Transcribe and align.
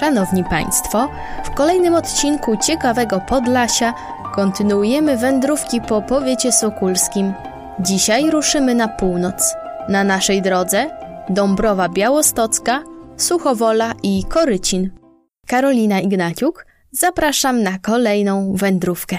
Szanowni 0.00 0.44
Państwo, 0.44 1.08
w 1.44 1.50
kolejnym 1.50 1.94
odcinku 1.94 2.56
Ciekawego 2.56 3.20
Podlasia 3.20 3.94
kontynuujemy 4.34 5.16
wędrówki 5.16 5.80
po 5.80 6.02
powiecie 6.02 6.52
sokulskim. 6.52 7.32
Dzisiaj 7.80 8.30
ruszymy 8.30 8.74
na 8.74 8.88
północ. 8.88 9.54
Na 9.88 10.04
naszej 10.04 10.42
drodze 10.42 10.90
Dąbrowa 11.28 11.88
Białostocka, 11.88 12.82
Suchowola 13.16 13.92
i 14.02 14.24
Korycin. 14.24 15.05
Karolina 15.46 16.00
Ignaciuk, 16.00 16.66
zapraszam 16.92 17.62
na 17.62 17.78
kolejną 17.78 18.52
wędrówkę. 18.56 19.18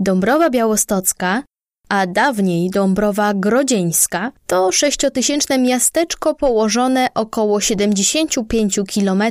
Dąbrowa 0.00 0.50
Białostocka 0.50 1.42
a 1.88 2.06
dawniej 2.06 2.70
Dąbrowa 2.70 3.34
Grodzieńska, 3.34 4.32
to 4.46 4.72
sześciotysięczne 4.72 5.58
miasteczko 5.58 6.34
położone 6.34 7.08
około 7.14 7.60
75 7.60 8.80
km 8.94 9.22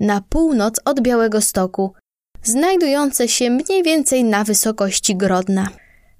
na 0.00 0.22
północ 0.28 0.80
od 0.84 1.00
Białego 1.00 1.40
Stoku, 1.40 1.92
znajdujące 2.42 3.28
się 3.28 3.50
mniej 3.50 3.82
więcej 3.82 4.24
na 4.24 4.44
wysokości 4.44 5.16
Grodna. 5.16 5.68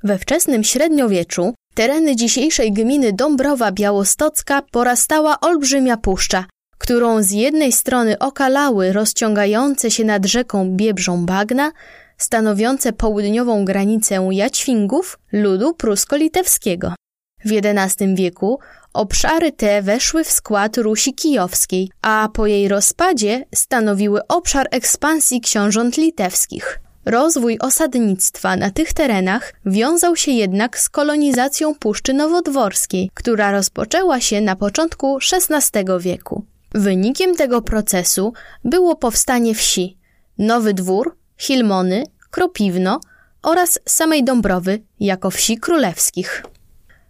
We 0.04 0.18
wczesnym 0.18 0.64
średniowieczu 0.64 1.54
tereny 1.74 2.16
dzisiejszej 2.16 2.72
gminy 2.72 3.12
Dąbrowa 3.12 3.72
Białostocka 3.72 4.62
porastała 4.70 5.40
olbrzymia 5.40 5.96
puszcza, 5.96 6.44
którą 6.82 7.22
z 7.22 7.30
jednej 7.30 7.72
strony 7.72 8.18
okalały 8.18 8.92
rozciągające 8.92 9.90
się 9.90 10.04
nad 10.04 10.26
rzeką 10.26 10.70
Biebrzą 10.70 11.26
bagna, 11.26 11.72
stanowiące 12.18 12.92
południową 12.92 13.64
granicę 13.64 14.28
Jaćwingów 14.30 15.18
ludu 15.32 15.74
prusko-litewskiego. 15.74 16.94
W 17.44 17.50
XI 17.52 18.14
wieku 18.14 18.58
obszary 18.92 19.52
te 19.52 19.82
weszły 19.82 20.24
w 20.24 20.30
skład 20.30 20.78
Rusi 20.78 21.14
Kijowskiej, 21.14 21.90
a 22.02 22.28
po 22.32 22.46
jej 22.46 22.68
rozpadzie 22.68 23.44
stanowiły 23.54 24.26
obszar 24.26 24.68
ekspansji 24.70 25.40
książąt 25.40 25.96
litewskich. 25.96 26.80
Rozwój 27.04 27.58
osadnictwa 27.60 28.56
na 28.56 28.70
tych 28.70 28.92
terenach 28.92 29.52
wiązał 29.66 30.16
się 30.16 30.32
jednak 30.32 30.78
z 30.78 30.88
kolonizacją 30.88 31.74
Puszczy 31.74 32.14
Nowodworskiej, 32.14 33.10
która 33.14 33.52
rozpoczęła 33.52 34.20
się 34.20 34.40
na 34.40 34.56
początku 34.56 35.18
XVI 35.32 35.84
wieku. 36.00 36.44
Wynikiem 36.74 37.34
tego 37.34 37.62
procesu 37.62 38.32
było 38.64 38.96
powstanie 38.96 39.54
wsi, 39.54 39.98
Nowy 40.38 40.74
Dwór, 40.74 41.16
Hilmony, 41.36 42.04
Kropiwno 42.30 43.00
oraz 43.42 43.78
samej 43.88 44.24
Dąbrowy 44.24 44.82
jako 45.00 45.30
wsi 45.30 45.58
królewskich. 45.58 46.44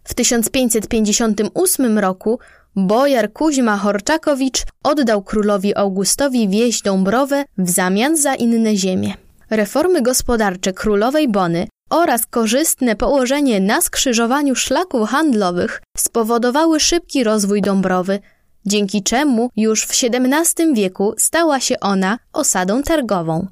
W 0.05 0.15
1558 0.15 1.99
roku 1.99 2.39
bojar 2.77 3.33
Kuźma 3.33 3.77
Horczakowicz 3.77 4.63
oddał 4.83 5.23
królowi 5.23 5.77
Augustowi 5.77 6.49
wieś 6.49 6.83
Dąbrowę 6.83 7.45
w 7.59 7.71
zamian 7.71 8.17
za 8.17 8.35
inne 8.35 8.77
ziemie. 8.77 9.15
Reformy 9.51 10.03
gospodarcze 10.03 10.73
królowej 10.73 11.29
Bony 11.29 11.67
oraz 11.91 12.27
korzystne 12.27 12.97
położenie 12.97 13.61
na 13.61 13.81
skrzyżowaniu 13.81 14.55
szlaków 14.55 15.09
handlowych 15.09 15.83
spowodowały 15.97 16.81
szybki 16.81 17.25
rozwój 17.25 17.63
Dąbrowy, 17.63 18.21
dzięki 18.67 19.03
czemu 19.03 19.51
już 19.57 19.87
w 19.87 19.91
XVII 19.91 20.75
wieku 20.75 21.15
stała 21.19 21.61
się 21.61 21.81
ona 21.81 22.19
osadą 22.33 22.83
targową. 22.83 23.47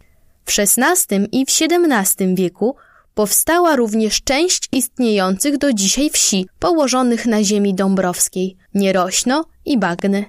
W 0.44 0.52
XVI 0.58 1.16
i 1.32 1.46
w 1.46 1.48
XVII 1.48 2.34
wieku 2.34 2.76
powstała 3.14 3.76
również 3.76 4.22
część 4.22 4.68
istniejących 4.72 5.58
do 5.58 5.72
dzisiaj 5.72 6.10
wsi 6.10 6.46
położonych 6.58 7.26
na 7.26 7.44
ziemi 7.44 7.74
dąbrowskiej, 7.74 8.56
Nierośno 8.74 9.44
i 9.64 9.78
Bagny. 9.78 10.24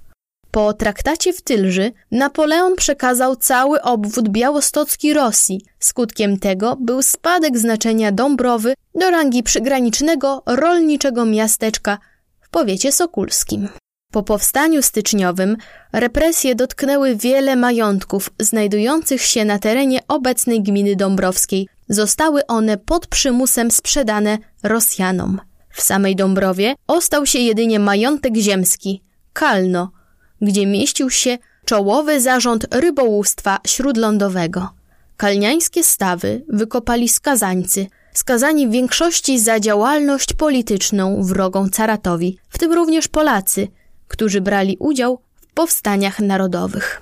Po 0.52 0.74
traktacie 0.74 1.34
w 1.34 1.42
Tylży 1.42 1.92
Napoleon 2.12 2.76
przekazał 2.76 3.36
cały 3.36 3.82
obwód 3.82 4.30
białostocki 4.30 5.14
Rosji. 5.14 5.62
Skutkiem 5.80 6.40
tego 6.40 6.78
był 6.80 7.02
spadek 7.02 7.58
znaczenia 7.58 8.12
Dąbrowy 8.12 8.74
do 8.96 9.10
rangi 9.10 9.44
przygranicznego 9.44 10.44
rolniczego 10.46 11.26
miasteczka 11.26 11.98
w 12.42 12.50
powiecie 12.50 12.92
sokulskim. 12.92 13.70
Po 14.12 14.24
powstaniu 14.24 14.82
styczniowym 14.82 15.58
represje 15.94 16.56
dotknęły 16.56 17.16
wiele 17.16 17.56
majątków 17.56 18.30
znajdujących 18.40 19.22
się 19.22 19.46
na 19.46 19.60
terenie 19.60 20.00
obecnej 20.08 20.64
gminy 20.64 20.96
Dąbrowskiej, 20.96 21.68
zostały 21.90 22.48
one 22.48 22.78
pod 22.78 23.08
przymusem 23.08 23.72
sprzedane 23.72 24.38
Rosjanom. 24.64 25.42
W 25.70 25.82
samej 25.82 26.16
Dąbrowie 26.16 26.76
ostał 26.88 27.26
się 27.26 27.40
jedynie 27.40 27.80
majątek 27.80 28.36
ziemski, 28.36 29.04
Kalno, 29.34 29.92
gdzie 30.42 30.66
mieścił 30.66 31.10
się 31.10 31.38
czołowy 31.66 32.22
zarząd 32.22 32.68
rybołówstwa 32.72 33.58
śródlądowego. 33.68 34.70
Kalniańskie 35.18 35.84
stawy 35.84 36.46
wykopali 36.50 37.10
skazańcy, 37.10 37.88
skazani 38.14 38.68
w 38.68 38.72
większości 38.72 39.40
za 39.40 39.60
działalność 39.60 40.34
polityczną 40.34 41.24
wrogą 41.24 41.70
caratowi, 41.70 42.38
w 42.50 42.58
tym 42.58 42.74
również 42.74 43.08
Polacy, 43.08 43.68
którzy 44.08 44.42
brali 44.42 44.78
udział 44.80 45.22
w 45.42 45.54
powstaniach 45.54 46.20
narodowych. 46.20 47.02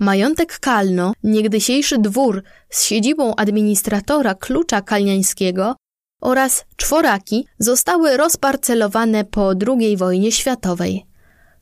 Majątek 0.00 0.58
Kalno, 0.58 1.12
niegdysiejszy 1.22 1.98
dwór 1.98 2.42
z 2.70 2.84
siedzibą 2.84 3.34
administratora 3.36 4.34
klucza 4.34 4.80
kalniańskiego 4.80 5.76
oraz 6.22 6.64
czworaki 6.76 7.46
zostały 7.58 8.16
rozparcelowane 8.16 9.24
po 9.24 9.52
II 9.66 9.96
wojnie 9.96 10.32
światowej. 10.32 11.06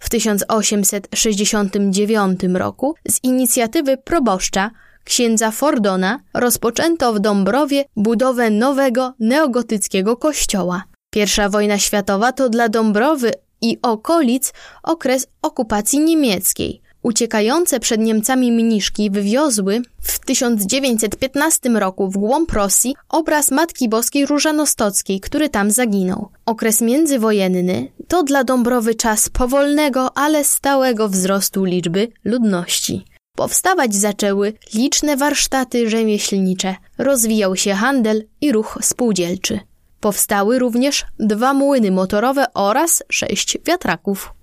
W 0.05 0.09
1869 0.09 2.41
roku 2.55 2.95
z 3.09 3.21
inicjatywy 3.23 3.97
proboszcza 3.97 4.71
księdza 5.05 5.51
Fordona 5.51 6.21
rozpoczęto 6.35 7.12
w 7.12 7.21
Dąbrowie 7.21 7.85
budowę 7.97 8.51
nowego 8.51 9.15
neogotyckiego 9.21 10.17
kościoła. 10.17 10.85
Pierwsza 11.11 11.49
wojna 11.49 11.79
światowa 11.79 12.33
to 12.33 12.49
dla 12.49 12.69
Dąbrowy 12.69 13.33
i 13.61 13.79
okolic 13.83 14.53
okres 14.83 15.27
okupacji 15.43 16.01
niemieckiej. 16.01 16.83
Uciekające 17.05 17.81
przed 17.81 18.01
Niemcami 18.01 18.53
mniszki 18.53 19.11
wywiozły 19.11 19.83
w 20.01 20.19
1915 20.19 21.69
roku 21.71 22.09
w 22.09 22.19
głąb 22.19 22.53
Rosji 22.53 22.95
obraz 23.09 23.51
Matki 23.51 23.89
Boskiej 23.89 24.27
Różanostockiej, 24.27 25.21
który 25.21 25.49
tam 25.49 25.71
zaginął. 25.71 26.29
Okres 26.47 26.81
międzywojenny 26.81 27.93
to 28.09 28.23
dla 28.23 28.45
Dąbrowy 28.45 28.95
czas 28.95 29.29
powolnego, 29.29 30.19
ale 30.19 30.45
stałego 30.45 31.09
wzrostu 31.09 31.65
liczby 31.65 32.09
ludności. 32.25 33.05
Powstawać 33.37 33.95
zaczęły 33.95 34.53
liczne 34.75 35.17
warsztaty 35.17 35.91
rzemieślnicze, 35.91 36.75
rozwijał 36.99 37.56
się 37.56 37.75
handel 37.75 38.25
i 38.41 38.53
ruch 38.53 38.79
spółdzielczy. 38.83 39.61
Powstały 40.01 40.59
również 40.59 41.05
dwa 41.19 41.55
młyny 41.55 41.91
motorowe 41.91 42.47
oraz 42.55 43.03
sześć 43.11 43.59
wiatraków. 43.67 44.35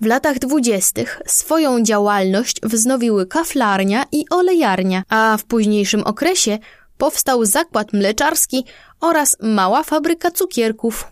W 0.00 0.06
latach 0.06 0.38
dwudziestych 0.38 1.22
swoją 1.26 1.82
działalność 1.82 2.60
wznowiły 2.62 3.26
kaflarnia 3.26 4.04
i 4.12 4.24
olejarnia, 4.30 5.02
a 5.08 5.36
w 5.36 5.44
późniejszym 5.44 6.02
okresie 6.02 6.58
powstał 6.98 7.44
zakład 7.44 7.92
mleczarski 7.92 8.64
oraz 9.00 9.36
mała 9.42 9.82
fabryka 9.82 10.30
cukierków. 10.30 11.06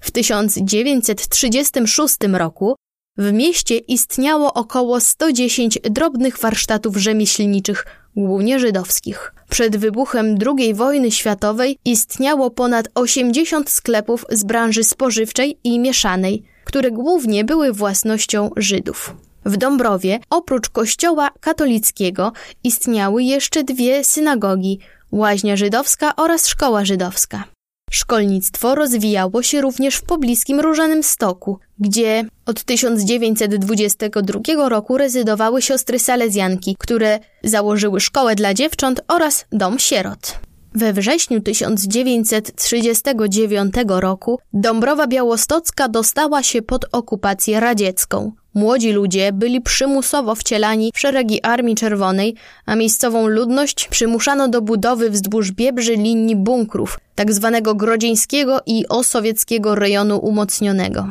W 0.00 0.10
1936 0.10 2.16
roku 2.32 2.76
w 3.18 3.32
mieście 3.32 3.78
istniało 3.78 4.54
około 4.54 5.00
110 5.00 5.78
drobnych 5.90 6.38
warsztatów 6.38 6.96
rzemieślniczych, 6.96 7.86
głównie 8.16 8.58
żydowskich. 8.58 9.32
Przed 9.48 9.76
wybuchem 9.76 10.38
II 10.46 10.74
wojny 10.74 11.10
światowej 11.10 11.78
istniało 11.84 12.50
ponad 12.50 12.88
80 12.94 13.70
sklepów 13.70 14.24
z 14.30 14.44
branży 14.44 14.84
spożywczej 14.84 15.58
i 15.64 15.78
mieszanej, 15.78 16.55
które 16.66 16.90
głównie 16.90 17.44
były 17.44 17.72
własnością 17.72 18.50
Żydów. 18.56 19.14
W 19.44 19.56
Dąbrowie, 19.56 20.20
oprócz 20.30 20.68
kościoła 20.68 21.30
katolickiego, 21.40 22.32
istniały 22.64 23.22
jeszcze 23.22 23.64
dwie 23.64 24.04
synagogi, 24.04 24.78
łaźnia 25.12 25.56
żydowska 25.56 26.16
oraz 26.16 26.48
szkoła 26.48 26.84
żydowska. 26.84 27.44
Szkolnictwo 27.90 28.74
rozwijało 28.74 29.42
się 29.42 29.60
również 29.60 29.96
w 29.96 30.02
pobliskim 30.02 30.60
Różanym 30.60 31.02
Stoku, 31.02 31.58
gdzie 31.78 32.24
od 32.46 32.64
1922 32.64 34.68
roku 34.68 34.98
rezydowały 34.98 35.62
siostry 35.62 35.98
salezjanki, 35.98 36.76
które 36.78 37.18
założyły 37.44 38.00
szkołę 38.00 38.34
dla 38.34 38.54
dziewcząt 38.54 39.00
oraz 39.08 39.44
dom 39.52 39.78
sierot. 39.78 40.38
We 40.76 40.92
wrześniu 40.92 41.40
1939 41.40 43.74
roku 43.88 44.38
Dąbrowa 44.52 45.06
Białostocka 45.06 45.88
dostała 45.88 46.42
się 46.42 46.62
pod 46.62 46.84
okupację 46.92 47.60
radziecką. 47.60 48.32
Młodzi 48.54 48.92
ludzie 48.92 49.32
byli 49.32 49.60
przymusowo 49.60 50.34
wcielani 50.34 50.92
w 50.94 50.98
szeregi 50.98 51.42
Armii 51.42 51.74
Czerwonej, 51.74 52.34
a 52.66 52.76
miejscową 52.76 53.26
ludność 53.26 53.88
przymuszano 53.88 54.48
do 54.48 54.62
budowy 54.62 55.10
wzdłuż 55.10 55.52
biebrzy 55.52 55.94
linii 55.94 56.36
bunkrów, 56.36 57.00
tzw. 57.16 57.60
Tak 57.64 57.76
grodzieńskiego 57.76 58.60
i 58.66 58.88
osowieckiego 58.88 59.74
rejonu 59.74 60.18
umocnionego. 60.18 61.10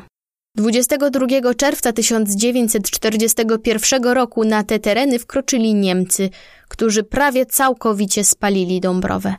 22 0.57 1.53
czerwca 1.57 1.93
1941 1.93 4.03
roku 4.03 4.43
na 4.43 4.63
te 4.63 4.79
tereny 4.79 5.19
wkroczyli 5.19 5.75
Niemcy, 5.75 6.29
którzy 6.67 7.03
prawie 7.03 7.45
całkowicie 7.45 8.23
spalili 8.23 8.81
Dąbrowę. 8.81 9.35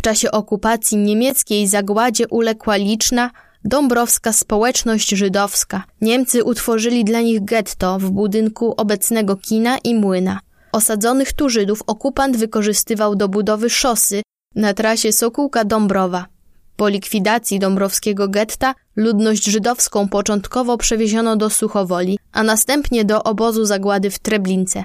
W 0.00 0.02
czasie 0.02 0.30
okupacji 0.30 0.98
niemieckiej 0.98 1.66
zagładzie 1.66 2.28
uległa 2.28 2.76
liczna, 2.76 3.30
dąbrowska 3.64 4.32
społeczność 4.32 5.08
żydowska. 5.08 5.84
Niemcy 6.00 6.44
utworzyli 6.44 7.04
dla 7.04 7.20
nich 7.20 7.44
getto 7.44 7.98
w 7.98 8.10
budynku 8.10 8.74
obecnego 8.76 9.36
kina 9.36 9.78
i 9.84 9.94
młyna. 9.94 10.40
Osadzonych 10.72 11.32
tu 11.32 11.48
Żydów 11.48 11.82
okupant 11.86 12.36
wykorzystywał 12.36 13.16
do 13.16 13.28
budowy 13.28 13.70
szosy 13.70 14.22
na 14.54 14.74
trasie 14.74 15.08
Sokółka-Dąbrowa. 15.12 16.24
Po 16.76 16.88
likwidacji 16.88 17.58
dąbrowskiego 17.58 18.28
getta 18.28 18.74
ludność 18.96 19.44
żydowską 19.44 20.08
początkowo 20.08 20.76
przewieziono 20.76 21.36
do 21.36 21.50
Suchowoli, 21.50 22.18
a 22.32 22.42
następnie 22.42 23.04
do 23.04 23.22
obozu 23.22 23.64
zagłady 23.64 24.10
w 24.10 24.18
Treblince, 24.18 24.84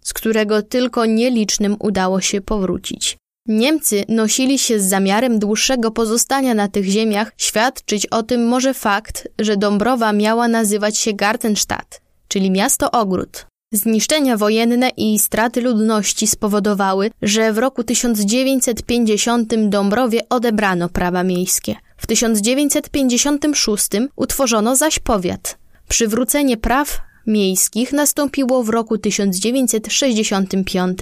z 0.00 0.12
którego 0.12 0.62
tylko 0.62 1.06
nielicznym 1.06 1.76
udało 1.80 2.20
się 2.20 2.40
powrócić. 2.40 3.21
Niemcy 3.46 4.04
nosili 4.08 4.58
się 4.58 4.80
z 4.80 4.84
zamiarem 4.84 5.38
dłuższego 5.38 5.90
pozostania 5.90 6.54
na 6.54 6.68
tych 6.68 6.84
ziemiach, 6.84 7.32
świadczyć 7.36 8.06
o 8.06 8.22
tym 8.22 8.48
może 8.48 8.74
fakt, 8.74 9.28
że 9.38 9.56
Dąbrowa 9.56 10.12
miała 10.12 10.48
nazywać 10.48 10.98
się 10.98 11.12
Gartenstadt, 11.12 12.00
czyli 12.28 12.50
miasto 12.50 12.90
ogród. 12.90 13.46
Zniszczenia 13.72 14.36
wojenne 14.36 14.90
i 14.96 15.18
straty 15.18 15.60
ludności 15.60 16.26
spowodowały, 16.26 17.10
że 17.22 17.52
w 17.52 17.58
roku 17.58 17.84
1950 17.84 19.68
Dąbrowie 19.68 20.20
odebrano 20.28 20.88
prawa 20.88 21.22
miejskie. 21.22 21.76
W 21.96 22.06
1956 22.06 23.88
utworzono 24.16 24.76
zaś 24.76 24.98
powiat. 24.98 25.58
Przywrócenie 25.88 26.56
praw 26.56 27.00
miejskich 27.26 27.92
nastąpiło 27.92 28.62
w 28.62 28.68
roku 28.68 28.98
1965. 28.98 30.98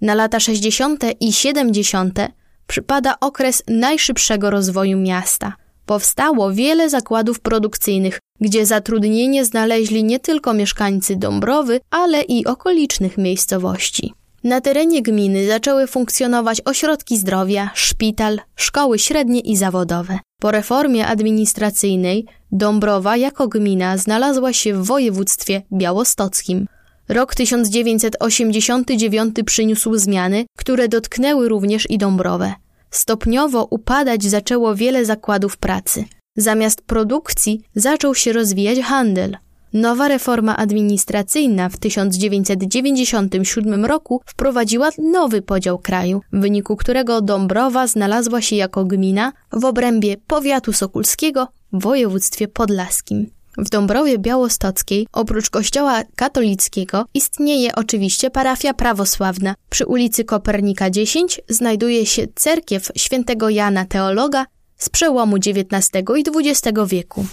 Na 0.00 0.14
lata 0.14 0.40
60. 0.40 1.04
i 1.20 1.32
70. 1.32 2.18
przypada 2.66 3.14
okres 3.20 3.62
najszybszego 3.68 4.50
rozwoju 4.50 4.98
miasta. 4.98 5.52
Powstało 5.86 6.52
wiele 6.52 6.90
zakładów 6.90 7.40
produkcyjnych, 7.40 8.18
gdzie 8.40 8.66
zatrudnienie 8.66 9.44
znaleźli 9.44 10.04
nie 10.04 10.20
tylko 10.20 10.54
mieszkańcy 10.54 11.16
Dąbrowy, 11.16 11.80
ale 11.90 12.22
i 12.22 12.46
okolicznych 12.46 13.18
miejscowości. 13.18 14.14
Na 14.44 14.60
terenie 14.60 15.02
gminy 15.02 15.46
zaczęły 15.46 15.86
funkcjonować 15.86 16.62
ośrodki 16.64 17.18
zdrowia, 17.18 17.70
szpital, 17.74 18.40
szkoły 18.56 18.98
średnie 18.98 19.40
i 19.40 19.56
zawodowe. 19.56 20.18
Po 20.40 20.50
reformie 20.50 21.06
administracyjnej 21.06 22.26
Dąbrowa 22.52 23.16
jako 23.16 23.48
gmina 23.48 23.96
znalazła 23.96 24.52
się 24.52 24.74
w 24.74 24.86
województwie 24.86 25.62
białostockim. 25.72 26.66
Rok 27.08 27.34
1989 27.34 29.36
przyniósł 29.46 29.96
zmiany, 29.96 30.44
które 30.58 30.88
dotknęły 30.88 31.48
również 31.48 31.90
i 31.90 31.98
Dąbrowę. 31.98 32.54
Stopniowo 32.90 33.66
upadać 33.70 34.24
zaczęło 34.24 34.74
wiele 34.74 35.04
zakładów 35.04 35.56
pracy. 35.56 36.04
Zamiast 36.36 36.82
produkcji 36.82 37.60
zaczął 37.74 38.14
się 38.14 38.32
rozwijać 38.32 38.80
handel. 38.80 39.36
Nowa 39.72 40.08
reforma 40.08 40.56
administracyjna 40.56 41.68
w 41.68 41.76
1997 41.76 43.84
roku 43.84 44.20
wprowadziła 44.26 44.90
nowy 44.98 45.42
podział 45.42 45.78
kraju, 45.78 46.20
w 46.32 46.40
wyniku 46.40 46.76
którego 46.76 47.20
Dąbrowa 47.20 47.86
znalazła 47.86 48.42
się 48.42 48.56
jako 48.56 48.84
gmina 48.84 49.32
w 49.52 49.64
obrębie 49.64 50.16
powiatu 50.26 50.72
sokulskiego 50.72 51.48
w 51.72 51.82
województwie 51.82 52.48
podlaskim. 52.48 53.37
W 53.58 53.68
Dąbrowie 53.68 54.18
Białostockiej, 54.18 55.06
oprócz 55.12 55.50
kościoła 55.50 56.02
katolickiego, 56.16 57.04
istnieje 57.14 57.74
oczywiście 57.74 58.30
parafia 58.30 58.74
prawosławna. 58.74 59.54
Przy 59.70 59.86
ulicy 59.86 60.24
Kopernika 60.24 60.90
10 60.90 61.40
znajduje 61.48 62.06
się 62.06 62.26
cerkiew 62.34 62.90
świętego 62.96 63.48
Jana 63.50 63.84
Teologa 63.84 64.46
z 64.76 64.88
przełomu 64.88 65.36
XIX 65.36 65.90
i 66.16 66.48
XX 66.48 66.78
wieku. 66.86 67.26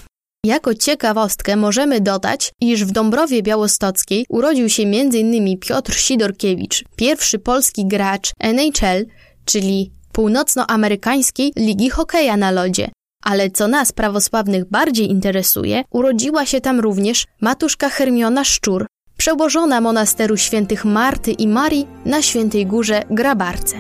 Jako 0.46 0.74
ciekawostkę 0.74 1.56
możemy 1.56 2.02
dodać, 2.02 2.52
iż 2.62 2.86
w 2.86 2.92
Dąbrowie 2.92 3.44
Białostockiej 3.44 4.26
urodził 4.30 4.70
się 4.70 4.84
m.in. 4.84 5.60
Piotr 5.60 5.94
Sidorkiewicz, 5.94 6.84
pierwszy 6.96 7.40
polski 7.40 7.86
gracz 7.86 8.32
NHL, 8.40 9.06
czyli 9.46 9.92
północnoamerykańskiej 10.12 11.52
ligi 11.56 11.90
hokeja 11.90 12.38
na 12.38 12.52
lodzie, 12.52 12.90
ale 13.26 13.50
co 13.50 13.68
nas, 13.68 13.92
prawosławnych, 13.92 14.70
bardziej 14.70 15.12
interesuje, 15.12 15.84
urodziła 15.90 16.46
się 16.46 16.62
tam 16.62 16.80
również 16.80 17.26
matuszka 17.42 17.90
Hermiona 17.90 18.44
Szczur, 18.44 18.86
przełożona 19.18 19.82
monasteru 19.82 20.38
świętych 20.38 20.86
Marty 20.86 21.32
i 21.32 21.48
Marii 21.48 21.88
na 22.06 22.22
Świętej 22.22 22.66
Górze 22.66 23.04
Grabarce. 23.10 23.76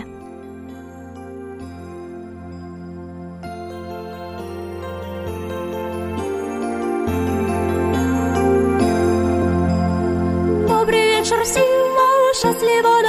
Dobry 10.67 10.97
wieczór, 10.97 11.37
szczęśliwa 12.35 13.04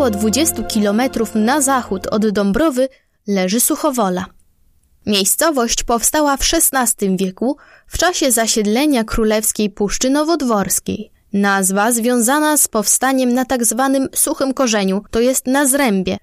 Około 0.00 0.10
20 0.10 0.62
kilometrów 0.62 1.34
na 1.34 1.60
zachód 1.60 2.06
od 2.06 2.28
Dąbrowy 2.28 2.88
leży 3.26 3.60
Suchowola. 3.60 4.26
Miejscowość 5.06 5.82
powstała 5.82 6.36
w 6.36 6.40
XVI 6.40 7.16
wieku 7.16 7.56
w 7.86 7.98
czasie 7.98 8.32
zasiedlenia 8.32 9.04
królewskiej 9.04 9.70
Puszczy 9.70 10.10
Nowodworskiej. 10.10 11.10
Nazwa 11.32 11.92
związana 11.92 12.56
z 12.56 12.68
powstaniem 12.68 13.34
na 13.34 13.44
tak 13.44 13.64
zwanym 13.64 14.08
suchym 14.14 14.54
korzeniu, 14.54 15.02
to 15.10 15.20
jest 15.20 15.46
na 15.46 15.66
zrębie. 15.66 16.16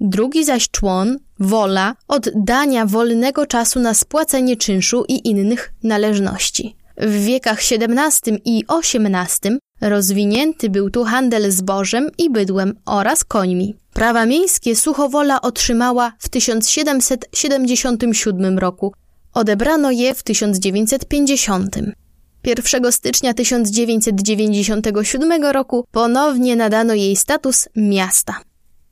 Drugi 0.00 0.44
zaś 0.44 0.70
człon, 0.70 1.18
wola, 1.40 1.94
od 2.08 2.28
dania 2.34 2.86
wolnego 2.86 3.46
czasu 3.46 3.80
na 3.80 3.94
spłacenie 3.94 4.56
czynszu 4.56 5.04
i 5.08 5.28
innych 5.28 5.72
należności. 5.82 6.76
W 6.96 7.24
wiekach 7.24 7.58
XVII 7.58 8.40
i 8.44 8.64
XVIII 8.68 9.58
rozwinięty 9.80 10.70
był 10.70 10.90
tu 10.90 11.04
handel 11.04 11.52
zbożem 11.52 12.08
i 12.18 12.30
bydłem 12.30 12.74
oraz 12.86 13.24
końmi. 13.24 13.76
Prawa 13.92 14.26
miejskie 14.26 14.76
Suchowola 14.76 15.40
otrzymała 15.40 16.12
w 16.18 16.28
1777 16.28 18.58
roku. 18.58 18.92
Odebrano 19.34 19.90
je 19.90 20.14
w 20.14 20.22
1950. 20.22 21.76
1 22.44 22.92
stycznia 22.92 23.34
1997 23.34 25.42
roku 25.42 25.84
ponownie 25.90 26.56
nadano 26.56 26.94
jej 26.94 27.16
status 27.16 27.68
miasta. 27.76 28.40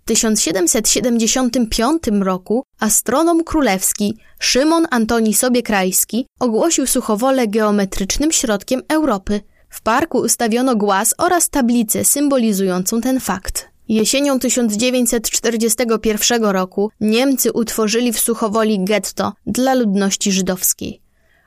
W 0.04 0.08
1775 0.08 2.02
roku 2.20 2.64
astronom 2.80 3.44
królewski 3.44 4.18
Szymon 4.38 4.86
Antoni 4.90 5.34
Sobiekrajski 5.34 6.26
ogłosił 6.40 6.86
Suchowolę 6.86 7.48
geometrycznym 7.48 8.32
środkiem 8.32 8.82
Europy. 8.88 9.40
W 9.68 9.82
parku 9.82 10.18
ustawiono 10.18 10.76
głaz 10.76 11.14
oraz 11.18 11.50
tablicę 11.50 12.04
symbolizującą 12.04 13.00
ten 13.00 13.20
fakt. 13.20 13.68
Jesienią 13.88 14.38
1941 14.38 16.44
roku 16.44 16.90
Niemcy 17.00 17.52
utworzyli 17.52 18.12
w 18.12 18.20
Suchowoli 18.20 18.84
getto 18.84 19.32
dla 19.46 19.74
ludności 19.74 20.32
żydowskiej. 20.32 21.02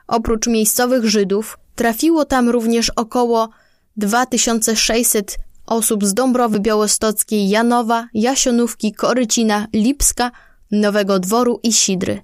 Oprócz 0.06 0.46
miejscowych 0.46 1.04
Żydów 1.04 1.58
trafiło 1.74 2.24
tam 2.24 2.48
również 2.48 2.90
około 2.90 3.48
2600 3.96 5.38
osób 5.66 6.04
z 6.04 6.14
Dąbrowy 6.14 6.60
Białostockiej, 6.60 7.48
Janowa, 7.48 8.08
Jasionówki, 8.14 8.92
Korycina, 8.92 9.66
Lipska, 9.72 10.30
Nowego 10.70 11.18
Dworu 11.18 11.60
i 11.62 11.72
Sidry. 11.72 12.22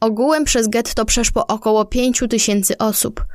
Ogółem 0.00 0.44
przez 0.44 0.68
getto 0.68 1.04
przeszło 1.04 1.46
około 1.46 1.84
5 1.84 2.22
tysięcy 2.30 2.78
osób– 2.78 3.24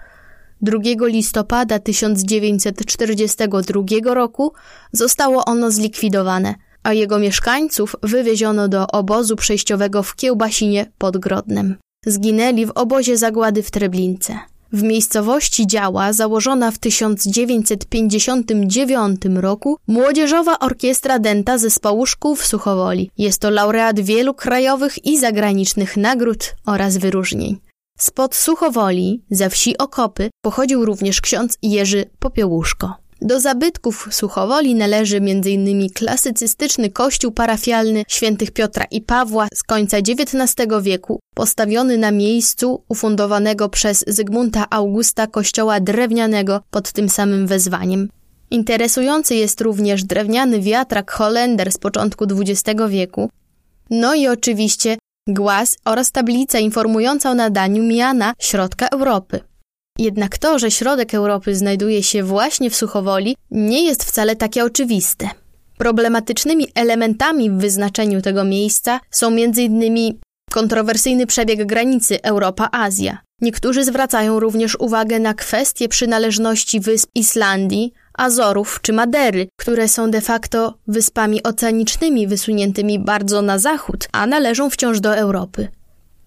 2 0.61 1.07
listopada 1.07 1.79
1942 1.79 4.13
roku 4.13 4.53
zostało 4.91 5.45
ono 5.45 5.71
zlikwidowane, 5.71 6.55
a 6.83 6.93
jego 6.93 7.19
mieszkańców 7.19 7.95
wywieziono 8.03 8.67
do 8.67 8.87
obozu 8.87 9.35
przejściowego 9.35 10.03
w 10.03 10.15
Kiełbasinie 10.15 10.91
pod 10.97 11.17
Grodnem. 11.17 11.75
Zginęli 12.05 12.65
w 12.65 12.71
obozie 12.75 13.17
zagłady 13.17 13.63
w 13.63 13.71
Treblince. 13.71 14.39
W 14.73 14.83
miejscowości 14.83 15.67
działa 15.67 16.13
założona 16.13 16.71
w 16.71 16.77
1959 16.77 19.21
roku 19.35 19.77
Młodzieżowa 19.87 20.59
Orkiestra 20.59 21.19
Denta 21.19 21.57
Zespołu 21.57 22.05
Szkół 22.05 22.35
w 22.35 22.45
Suchowoli. 22.45 23.11
Jest 23.17 23.41
to 23.41 23.49
laureat 23.49 23.99
wielu 23.99 24.33
krajowych 24.33 25.05
i 25.05 25.19
zagranicznych 25.19 25.97
nagród 25.97 26.55
oraz 26.65 26.97
wyróżnień. 26.97 27.59
Spod 28.01 28.35
Suchowoli, 28.35 29.21
ze 29.31 29.49
wsi 29.49 29.77
Okopy, 29.77 30.29
pochodził 30.41 30.85
również 30.85 31.21
ksiądz 31.21 31.57
Jerzy 31.61 32.05
Popiełuszko. 32.19 32.95
Do 33.21 33.39
zabytków 33.39 34.07
Suchowoli 34.11 34.75
należy 34.75 35.17
m.in. 35.17 35.89
klasycystyczny 35.89 36.89
kościół 36.89 37.31
parafialny 37.31 38.03
świętych 38.07 38.51
Piotra 38.51 38.85
i 38.91 39.01
Pawła 39.01 39.47
z 39.53 39.63
końca 39.63 39.97
XIX 39.97 40.67
wieku, 40.81 41.19
postawiony 41.35 41.97
na 41.97 42.11
miejscu 42.11 42.83
ufundowanego 42.89 43.69
przez 43.69 44.03
Zygmunta 44.07 44.65
Augusta 44.69 45.27
kościoła 45.27 45.79
drewnianego 45.79 46.61
pod 46.71 46.91
tym 46.91 47.09
samym 47.09 47.47
wezwaniem. 47.47 48.09
Interesujący 48.51 49.35
jest 49.35 49.61
również 49.61 50.03
drewniany 50.03 50.61
wiatrak 50.61 51.11
Holender 51.11 51.71
z 51.71 51.77
początku 51.77 52.25
XX 52.25 52.81
wieku, 52.89 53.29
no 53.89 54.15
i 54.15 54.27
oczywiście 54.27 54.97
głaz 55.33 55.77
oraz 55.85 56.11
tablica 56.11 56.59
informująca 56.59 57.31
o 57.31 57.35
nadaniu 57.35 57.83
miana 57.83 58.33
środka 58.39 58.87
Europy. 58.87 59.39
Jednak 59.99 60.37
to, 60.37 60.59
że 60.59 60.71
środek 60.71 61.13
Europy 61.13 61.55
znajduje 61.55 62.03
się 62.03 62.23
właśnie 62.23 62.69
w 62.69 62.75
Suchowoli, 62.75 63.35
nie 63.51 63.83
jest 63.83 64.03
wcale 64.03 64.35
takie 64.35 64.63
oczywiste. 64.63 65.29
Problematycznymi 65.77 66.67
elementami 66.75 67.49
w 67.49 67.57
wyznaczeniu 67.57 68.21
tego 68.21 68.43
miejsca 68.43 68.99
są 69.11 69.27
m.in. 69.27 70.19
kontrowersyjny 70.51 71.25
przebieg 71.25 71.65
granicy 71.65 72.21
Europa-Azja. 72.21 73.17
Niektórzy 73.41 73.83
zwracają 73.83 74.39
również 74.39 74.75
uwagę 74.79 75.19
na 75.19 75.33
kwestię 75.33 75.87
przynależności 75.87 76.79
wysp 76.79 77.09
Islandii, 77.15 77.93
Azorów 78.13 78.79
czy 78.81 78.93
Madery, 78.93 79.47
które 79.59 79.87
są 79.87 80.11
de 80.11 80.21
facto 80.21 80.77
wyspami 80.87 81.43
oceanicznymi 81.43 82.27
wysuniętymi 82.27 82.99
bardzo 82.99 83.41
na 83.41 83.59
zachód, 83.59 84.07
a 84.11 84.27
należą 84.27 84.69
wciąż 84.69 84.99
do 84.99 85.15
Europy. 85.15 85.67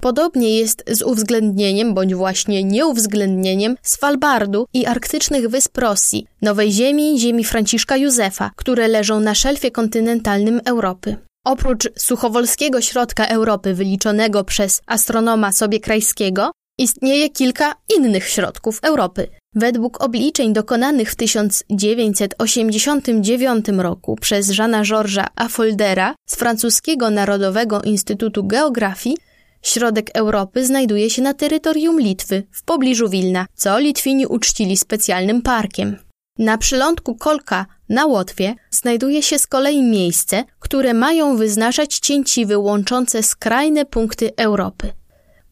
Podobnie 0.00 0.58
jest 0.58 0.84
z 0.86 1.02
uwzględnieniem 1.02 1.94
bądź 1.94 2.14
właśnie 2.14 2.64
nieuwzględnieniem 2.64 3.76
Svalbardu 3.82 4.66
i 4.74 4.86
arktycznych 4.86 5.48
wysp 5.48 5.78
Rosji, 5.78 6.26
Nowej 6.42 6.72
Ziemi, 6.72 7.20
ziemi 7.20 7.44
Franciszka 7.44 7.96
Józefa, 7.96 8.50
które 8.56 8.88
leżą 8.88 9.20
na 9.20 9.34
szelfie 9.34 9.70
kontynentalnym 9.70 10.60
Europy. 10.64 11.16
Oprócz 11.46 11.88
suchowolskiego 11.98 12.80
środka 12.80 13.26
Europy 13.26 13.74
wyliczonego 13.74 14.44
przez 14.44 14.82
astronoma 14.86 15.52
Sobiekrajskiego, 15.52 16.50
istnieje 16.78 17.30
kilka 17.30 17.74
innych 17.96 18.28
środków 18.28 18.78
Europy, 18.82 19.28
Według 19.54 20.04
obliczeń 20.04 20.52
dokonanych 20.52 21.10
w 21.10 21.14
1989 21.14 23.66
roku 23.68 24.16
przez 24.16 24.58
Jeana 24.58 24.84
Georgesa 24.84 25.26
Affoldera 25.36 26.14
z 26.26 26.36
francuskiego 26.36 27.10
Narodowego 27.10 27.82
Instytutu 27.82 28.44
Geografii, 28.44 29.16
środek 29.62 30.10
Europy 30.14 30.66
znajduje 30.66 31.10
się 31.10 31.22
na 31.22 31.34
terytorium 31.34 32.00
Litwy, 32.00 32.42
w 32.50 32.62
pobliżu 32.62 33.08
Wilna, 33.08 33.46
co 33.54 33.78
Litwini 33.78 34.26
uczcili 34.26 34.76
specjalnym 34.76 35.42
parkiem. 35.42 35.96
Na 36.38 36.58
przylądku 36.58 37.14
Kolka 37.14 37.66
na 37.88 38.06
Łotwie 38.06 38.54
znajduje 38.70 39.22
się 39.22 39.38
z 39.38 39.46
kolei 39.46 39.82
miejsce, 39.82 40.44
które 40.58 40.94
mają 40.94 41.36
wyznaczać 41.36 41.98
cięciwy 41.98 42.58
łączące 42.58 43.22
skrajne 43.22 43.84
punkty 43.84 44.30
Europy. 44.36 44.92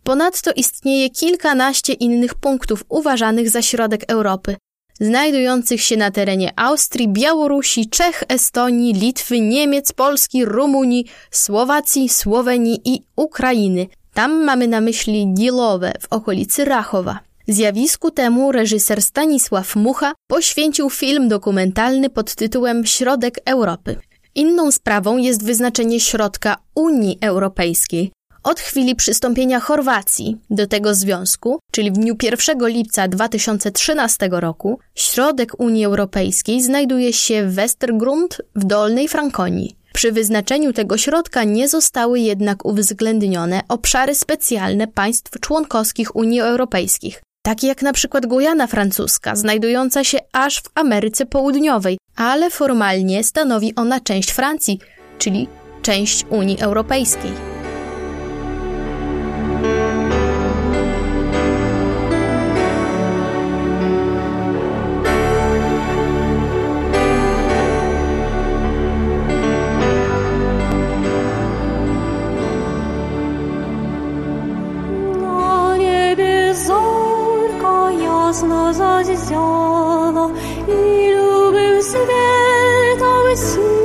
Ponadto 0.05 0.51
istnieje 0.57 1.11
kilkanaście 1.11 1.93
innych 1.93 2.35
punktów 2.35 2.85
uważanych 2.89 3.51
za 3.51 3.63
środek 3.63 4.05
Europy, 4.09 4.57
znajdujących 5.01 5.83
się 5.83 5.97
na 5.97 6.11
terenie 6.11 6.53
Austrii, 6.57 7.09
Białorusi, 7.09 7.89
Czech, 7.89 8.25
Estonii, 8.29 8.95
Litwy, 8.95 9.41
Niemiec, 9.41 9.93
Polski, 9.93 10.45
Rumunii, 10.45 11.05
Słowacji, 11.31 12.09
Słowenii 12.09 12.81
i 12.85 13.03
Ukrainy. 13.17 13.87
Tam 14.15 14.45
mamy 14.45 14.69
na 14.69 14.81
myśli 14.81 15.27
Dilowe 15.27 15.93
w 16.01 16.07
okolicy 16.11 16.65
Rachowa. 16.65 17.19
Zjawisku 17.49 18.11
temu 18.11 18.53
reżyser 18.53 19.03
Stanisław 19.03 19.77
Mucha 19.77 20.13
poświęcił 20.27 20.91
film 20.91 21.29
dokumentalny 21.29 22.11
pod 22.11 22.35
tytułem 22.35 22.87
Środek 22.87 23.39
Europy. 23.45 23.97
Inną 24.35 24.73
sprawą 24.73 25.17
jest 25.17 25.45
wyznaczenie 25.45 26.01
środka 26.01 26.57
Unii 26.75 27.19
Europejskiej, 27.21 28.13
od 28.43 28.61
chwili 28.61 28.97
przystąpienia 28.97 29.61
Chorwacji 29.61 30.37
do 30.51 30.67
tego 30.67 30.95
związku, 30.95 31.59
czyli 31.71 31.91
w 31.91 31.95
dniu 31.95 32.17
1 32.23 32.69
lipca 32.69 33.09
2013 33.09 34.29
roku, 34.33 34.79
środek 34.95 35.61
Unii 35.61 35.85
Europejskiej 35.85 36.63
znajduje 36.63 37.13
się 37.13 37.47
w 37.47 37.55
Westergrund 37.55 38.43
w 38.57 38.65
Dolnej 38.65 39.09
Frankonii. 39.09 39.77
Przy 39.93 40.13
wyznaczeniu 40.13 40.73
tego 40.73 40.99
środka 40.99 41.45
nie 41.45 41.69
zostały 41.69 42.21
jednak 42.21 42.65
uwzględnione 42.65 43.61
obszary 43.69 44.15
specjalne 44.15 44.87
państw 44.87 45.41
członkowskich 45.41 46.17
Unii 46.17 46.41
Europejskiej, 46.41 47.15
takie 47.43 47.67
jak 47.67 47.83
na 47.83 47.93
przykład 47.93 48.27
Gujana 48.27 48.67
Francuska, 48.67 49.37
znajdująca 49.37 50.05
się 50.05 50.19
aż 50.33 50.61
w 50.61 50.71
Ameryce 50.75 51.27
Południowej, 51.27 51.99
ale 52.17 52.51
formalnie 52.51 53.25
stanowi 53.25 53.75
ona 53.75 54.01
część 54.01 54.31
Francji, 54.31 54.79
czyli 55.19 55.49
część 55.83 56.25
Unii 56.31 56.61
Europejskiej. 56.61 57.52
Zazisyan, 78.73 80.33
ilu 80.69 81.53
bim 81.55 81.83
sivet 81.83 83.03
avisim. 83.03 83.82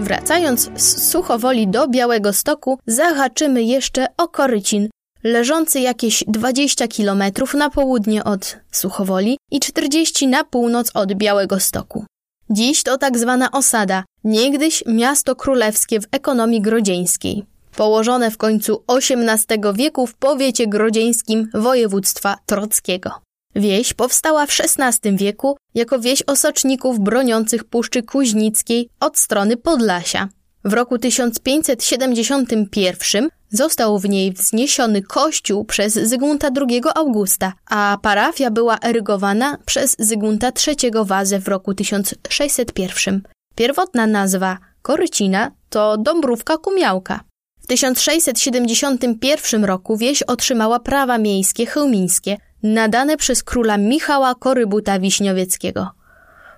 Wracając 0.00 0.70
z 0.76 1.10
Suchowoli 1.10 1.68
do 1.68 1.88
Białego 1.88 2.32
Stoku, 2.32 2.78
zahaczymy 2.86 3.62
jeszcze 3.62 4.06
o 4.16 4.28
Korycin, 4.28 4.88
leżący 5.24 5.80
jakieś 5.80 6.24
20 6.26 6.88
km 6.88 7.22
na 7.54 7.70
południe 7.70 8.24
od 8.24 8.56
Suchowoli 8.72 9.38
i 9.50 9.60
40 9.60 10.26
na 10.26 10.44
północ 10.44 10.90
od 10.94 11.14
Białego 11.14 11.60
Stoku. 11.60 12.04
Dziś 12.50 12.82
to 12.82 12.98
tak 12.98 13.18
zwana 13.18 13.50
osada, 13.50 14.04
niegdyś 14.24 14.84
miasto 14.86 15.36
królewskie 15.36 16.00
w 16.00 16.06
ekonomii 16.12 16.60
grodzieńskiej. 16.60 17.44
Położone 17.76 18.30
w 18.30 18.36
końcu 18.36 18.84
XVIII 18.88 19.60
wieku 19.74 20.06
w 20.06 20.14
powiecie 20.14 20.66
grodzieńskim 20.66 21.50
województwa 21.54 22.36
trockiego. 22.46 23.10
Wieś 23.54 23.94
powstała 23.94 24.46
w 24.46 24.60
XVI 24.60 25.16
wieku 25.16 25.56
jako 25.74 26.00
wieś 26.00 26.22
osoczników 26.22 27.00
broniących 27.00 27.64
Puszczy 27.64 28.02
Kuźnickiej 28.02 28.88
od 29.00 29.18
strony 29.18 29.56
Podlasia. 29.56 30.28
W 30.64 30.72
roku 30.72 30.98
1571 30.98 33.28
został 33.50 33.98
w 33.98 34.08
niej 34.08 34.32
wzniesiony 34.32 35.02
kościół 35.02 35.64
przez 35.64 35.94
Zygmunta 35.94 36.48
II 36.68 36.82
Augusta, 36.94 37.52
a 37.66 37.98
parafia 38.02 38.50
była 38.50 38.78
erygowana 38.78 39.58
przez 39.66 39.96
Zygmunta 39.98 40.52
III 40.66 40.90
Wazę 41.04 41.38
w 41.38 41.48
roku 41.48 41.74
1601. 41.74 43.22
Pierwotna 43.54 44.06
nazwa 44.06 44.58
Korycina 44.82 45.50
to 45.70 45.96
Dąbrówka 45.96 46.58
Kumiałka. 46.58 47.20
W 47.60 47.66
1671 47.66 49.64
roku 49.64 49.96
wieś 49.96 50.22
otrzymała 50.22 50.80
prawa 50.80 51.18
miejskie 51.18 51.66
chełmińskie, 51.66 52.36
nadane 52.62 53.16
przez 53.16 53.42
króla 53.42 53.78
Michała 53.78 54.34
Korybuta 54.34 54.98
Wiśniowieckiego. 54.98 55.90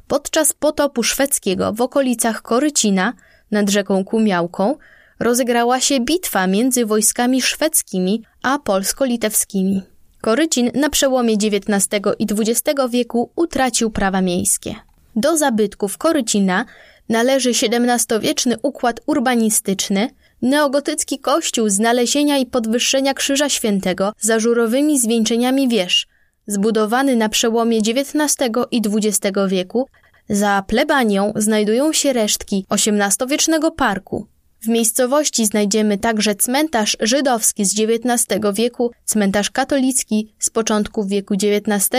Podczas 0.08 0.52
potopu 0.52 1.02
szwedzkiego 1.02 1.72
w 1.72 1.80
okolicach 1.80 2.42
Korycina, 2.42 3.12
nad 3.50 3.70
rzeką 3.70 4.04
Kumiałką, 4.04 4.76
rozegrała 5.20 5.80
się 5.80 6.00
bitwa 6.00 6.46
między 6.46 6.86
wojskami 6.86 7.42
szwedzkimi 7.42 8.22
a 8.42 8.58
polsko-litewskimi. 8.58 9.82
Korycin 10.20 10.70
na 10.74 10.90
przełomie 10.90 11.34
XIX 11.34 12.02
i 12.18 12.26
XX 12.30 12.80
wieku 12.90 13.30
utracił 13.36 13.90
prawa 13.90 14.20
miejskie. 14.20 14.74
Do 15.16 15.36
zabytków 15.36 15.98
Korycina 15.98 16.64
należy 17.08 17.50
XVII-wieczny 17.50 18.56
układ 18.62 19.00
urbanistyczny, 19.06 20.10
neogotycki 20.42 21.18
kościół 21.18 21.68
z 21.68 21.78
nalezienia 21.78 22.38
i 22.38 22.46
podwyższenia 22.46 23.14
Krzyża 23.14 23.48
Świętego 23.48 24.12
z 24.20 24.30
ażurowymi 24.30 25.00
zwieńczeniami 25.00 25.68
wież, 25.68 26.06
zbudowany 26.46 27.16
na 27.16 27.28
przełomie 27.28 27.78
XIX 27.78 28.36
i 28.70 28.82
XX 28.86 29.38
wieku. 29.48 29.88
Za 30.28 30.64
plebanią 30.66 31.32
znajdują 31.36 31.92
się 31.92 32.12
resztki 32.12 32.66
XVIII-wiecznego 32.70 33.70
parku. 33.70 34.26
W 34.62 34.68
miejscowości 34.68 35.46
znajdziemy 35.46 35.98
także 35.98 36.34
cmentarz 36.34 36.96
żydowski 37.00 37.64
z 37.64 37.80
XIX 37.80 38.40
wieku, 38.54 38.90
cmentarz 39.04 39.50
katolicki 39.50 40.34
z 40.38 40.50
początków 40.50 41.08
wieku 41.08 41.34
XIX 41.34 41.90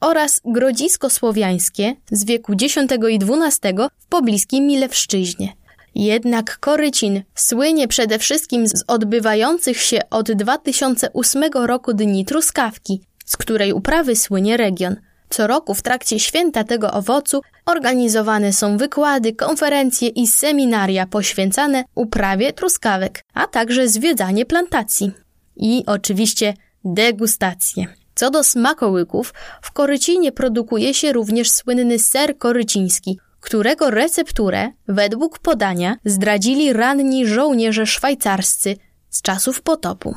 oraz 0.00 0.40
grodzisko 0.44 1.10
słowiańskie 1.10 1.94
z 2.12 2.24
wieku 2.24 2.52
X 2.52 2.76
i 3.10 3.18
XII 3.18 3.74
w 3.98 4.06
pobliskiej 4.06 4.60
Milewszczyźnie. 4.60 5.61
Jednak 5.94 6.58
Korycin 6.58 7.22
słynie 7.34 7.88
przede 7.88 8.18
wszystkim 8.18 8.68
z 8.68 8.84
odbywających 8.86 9.80
się 9.80 10.00
od 10.10 10.32
2008 10.32 11.44
roku 11.52 11.92
Dni 11.94 12.24
Truskawki, 12.24 13.00
z 13.24 13.36
której 13.36 13.72
uprawy 13.72 14.16
słynie 14.16 14.56
region. 14.56 14.96
Co 15.30 15.46
roku 15.46 15.74
w 15.74 15.82
trakcie 15.82 16.18
święta 16.18 16.64
tego 16.64 16.92
owocu 16.92 17.40
organizowane 17.66 18.52
są 18.52 18.76
wykłady, 18.76 19.32
konferencje 19.32 20.08
i 20.08 20.26
seminaria 20.26 21.06
poświęcane 21.06 21.84
uprawie 21.94 22.52
truskawek, 22.52 23.24
a 23.34 23.46
także 23.46 23.88
zwiedzanie 23.88 24.46
plantacji. 24.46 25.12
I 25.56 25.82
oczywiście 25.86 26.54
degustacje. 26.84 27.86
Co 28.14 28.30
do 28.30 28.44
smakołyków, 28.44 29.34
w 29.62 29.72
Korycinie 29.72 30.32
produkuje 30.32 30.94
się 30.94 31.12
również 31.12 31.50
słynny 31.50 31.98
ser 31.98 32.38
koryciński, 32.38 33.18
którego 33.42 33.90
recepturę, 33.90 34.70
według 34.88 35.38
podania, 35.38 35.96
zdradzili 36.04 36.72
ranni 36.72 37.26
żołnierze 37.26 37.86
szwajcarscy 37.86 38.76
z 39.10 39.22
czasów 39.22 39.62
potopu. 39.62 40.14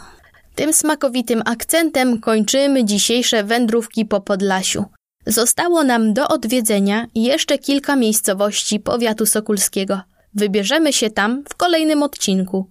Tym 0.55 0.73
smakowitym 0.73 1.41
akcentem 1.45 2.19
kończymy 2.19 2.85
dzisiejsze 2.85 3.43
wędrówki 3.43 4.05
po 4.05 4.21
Podlasiu. 4.21 4.85
Zostało 5.25 5.83
nam 5.83 6.13
do 6.13 6.27
odwiedzenia 6.27 7.07
jeszcze 7.15 7.57
kilka 7.57 7.95
miejscowości 7.95 8.79
powiatu 8.79 9.25
sokulskiego. 9.25 10.01
Wybierzemy 10.33 10.93
się 10.93 11.09
tam 11.09 11.43
w 11.49 11.55
kolejnym 11.55 12.03
odcinku. 12.03 12.69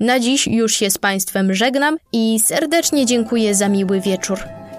Na 0.00 0.20
dziś 0.20 0.46
już 0.46 0.74
się 0.74 0.90
z 0.90 0.98
Państwem 0.98 1.54
żegnam 1.54 1.96
i 2.12 2.40
serdecznie 2.44 3.06
dziękuję 3.06 3.54
za 3.54 3.68
miły 3.68 4.00
wieczór. 4.00 4.38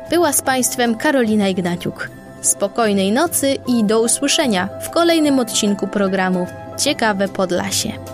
Była 0.10 0.34
z 0.34 0.41
Państwem 0.41 0.95
Karolina 0.95 1.47
Ignaciuk. 1.49 2.23
Spokojnej 2.44 3.12
nocy 3.12 3.58
i 3.68 3.84
do 3.84 4.02
usłyszenia 4.02 4.70
w 4.82 4.90
kolejnym 4.90 5.40
odcinku 5.40 5.88
programu 5.88 6.48
Ciekawe 6.78 7.28
Podlasie. 7.28 8.12